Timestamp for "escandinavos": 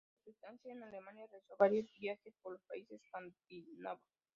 3.03-4.01